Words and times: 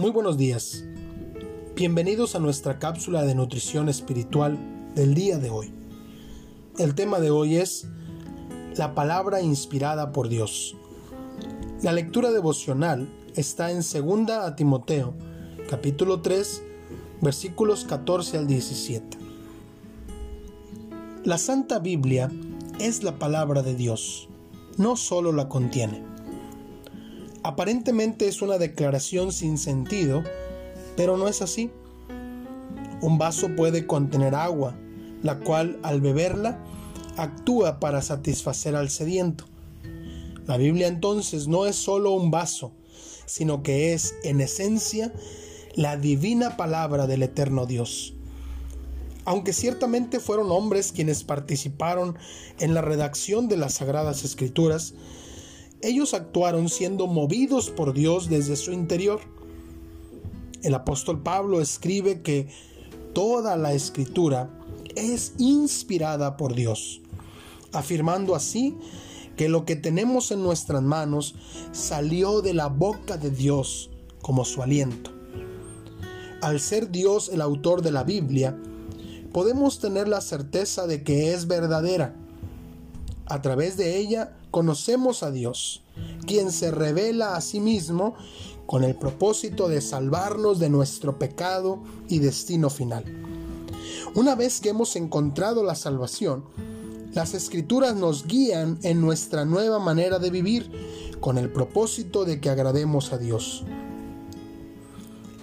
Muy 0.00 0.12
buenos 0.12 0.38
días. 0.38 0.82
Bienvenidos 1.76 2.34
a 2.34 2.38
nuestra 2.38 2.78
cápsula 2.78 3.22
de 3.24 3.34
nutrición 3.34 3.90
espiritual 3.90 4.58
del 4.94 5.12
día 5.12 5.36
de 5.36 5.50
hoy. 5.50 5.74
El 6.78 6.94
tema 6.94 7.20
de 7.20 7.30
hoy 7.30 7.56
es 7.56 7.86
la 8.78 8.94
palabra 8.94 9.42
inspirada 9.42 10.10
por 10.10 10.30
Dios. 10.30 10.74
La 11.82 11.92
lectura 11.92 12.30
devocional 12.30 13.10
está 13.36 13.72
en 13.72 13.80
2 13.82 14.30
a 14.30 14.56
Timoteo, 14.56 15.12
capítulo 15.68 16.22
3, 16.22 16.62
versículos 17.20 17.84
14 17.84 18.38
al 18.38 18.46
17. 18.46 19.18
La 21.24 21.36
Santa 21.36 21.78
Biblia 21.78 22.32
es 22.78 23.02
la 23.02 23.18
palabra 23.18 23.62
de 23.62 23.74
Dios, 23.74 24.30
no 24.78 24.96
solo 24.96 25.30
la 25.30 25.50
contiene. 25.50 26.02
Aparentemente 27.42 28.28
es 28.28 28.42
una 28.42 28.58
declaración 28.58 29.32
sin 29.32 29.56
sentido, 29.56 30.22
pero 30.96 31.16
no 31.16 31.28
es 31.28 31.40
así. 31.40 31.70
Un 33.00 33.16
vaso 33.16 33.56
puede 33.56 33.86
contener 33.86 34.34
agua, 34.34 34.74
la 35.22 35.38
cual 35.38 35.78
al 35.82 36.00
beberla 36.02 36.62
actúa 37.16 37.80
para 37.80 38.02
satisfacer 38.02 38.76
al 38.76 38.90
sediento. 38.90 39.44
La 40.46 40.58
Biblia 40.58 40.86
entonces 40.86 41.48
no 41.48 41.66
es 41.66 41.76
solo 41.76 42.12
un 42.12 42.30
vaso, 42.30 42.72
sino 43.24 43.62
que 43.62 43.94
es 43.94 44.14
en 44.22 44.40
esencia 44.40 45.12
la 45.74 45.96
divina 45.96 46.56
palabra 46.56 47.06
del 47.06 47.22
eterno 47.22 47.64
Dios. 47.64 48.14
Aunque 49.24 49.52
ciertamente 49.52 50.18
fueron 50.18 50.50
hombres 50.50 50.92
quienes 50.92 51.24
participaron 51.24 52.18
en 52.58 52.74
la 52.74 52.82
redacción 52.82 53.48
de 53.48 53.56
las 53.56 53.74
Sagradas 53.74 54.24
Escrituras, 54.24 54.94
ellos 55.82 56.14
actuaron 56.14 56.68
siendo 56.68 57.06
movidos 57.06 57.70
por 57.70 57.92
Dios 57.92 58.28
desde 58.28 58.56
su 58.56 58.72
interior. 58.72 59.20
El 60.62 60.74
apóstol 60.74 61.22
Pablo 61.22 61.60
escribe 61.60 62.20
que 62.22 62.48
toda 63.14 63.56
la 63.56 63.72
escritura 63.72 64.50
es 64.94 65.32
inspirada 65.38 66.36
por 66.36 66.54
Dios, 66.54 67.00
afirmando 67.72 68.34
así 68.34 68.76
que 69.36 69.48
lo 69.48 69.64
que 69.64 69.76
tenemos 69.76 70.30
en 70.32 70.42
nuestras 70.42 70.82
manos 70.82 71.34
salió 71.72 72.42
de 72.42 72.52
la 72.52 72.66
boca 72.66 73.16
de 73.16 73.30
Dios 73.30 73.90
como 74.20 74.44
su 74.44 74.62
aliento. 74.62 75.12
Al 76.42 76.60
ser 76.60 76.90
Dios 76.90 77.30
el 77.30 77.40
autor 77.40 77.82
de 77.82 77.90
la 77.90 78.04
Biblia, 78.04 78.58
podemos 79.32 79.78
tener 79.78 80.08
la 80.08 80.20
certeza 80.20 80.86
de 80.86 81.02
que 81.02 81.32
es 81.32 81.46
verdadera. 81.46 82.16
A 83.30 83.40
través 83.42 83.76
de 83.76 83.96
ella 83.96 84.32
conocemos 84.50 85.22
a 85.22 85.30
Dios, 85.30 85.82
quien 86.26 86.50
se 86.50 86.72
revela 86.72 87.36
a 87.36 87.40
sí 87.40 87.60
mismo 87.60 88.16
con 88.66 88.82
el 88.82 88.96
propósito 88.96 89.68
de 89.68 89.80
salvarnos 89.80 90.58
de 90.58 90.68
nuestro 90.68 91.16
pecado 91.16 91.80
y 92.08 92.18
destino 92.18 92.70
final. 92.70 93.04
Una 94.16 94.34
vez 94.34 94.60
que 94.60 94.70
hemos 94.70 94.96
encontrado 94.96 95.62
la 95.62 95.76
salvación, 95.76 96.44
las 97.12 97.34
escrituras 97.34 97.94
nos 97.94 98.26
guían 98.26 98.80
en 98.82 99.00
nuestra 99.00 99.44
nueva 99.44 99.78
manera 99.78 100.18
de 100.18 100.30
vivir 100.30 100.68
con 101.20 101.38
el 101.38 101.52
propósito 101.52 102.24
de 102.24 102.40
que 102.40 102.50
agrademos 102.50 103.12
a 103.12 103.18
Dios. 103.18 103.64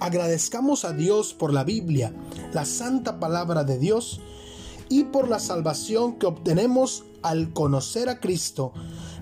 Agradezcamos 0.02 0.84
a 0.84 0.92
Dios 0.92 1.34
por 1.34 1.54
la 1.54 1.64
Biblia, 1.64 2.14
la 2.54 2.66
santa 2.66 3.18
palabra 3.20 3.64
de 3.64 3.80
Dios, 3.80 4.20
y 4.90 5.06
por 5.06 5.28
la 5.28 5.40
salvación 5.40 6.18
que 6.20 6.26
obtenemos 6.26 7.06
al 7.22 7.54
conocer 7.54 8.10
a 8.10 8.20
Cristo 8.20 8.74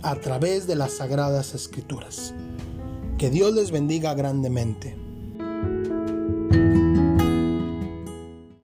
a 0.02 0.16
través 0.16 0.68
de 0.68 0.76
las 0.76 0.94
sagradas 0.94 1.54
escrituras. 1.54 2.34
Que 3.18 3.30
Dios 3.30 3.54
les 3.54 3.72
bendiga 3.72 4.14
grandemente. 4.14 5.05